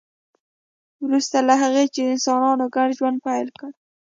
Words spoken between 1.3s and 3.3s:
له هغه چې انسانانو ګډ ژوند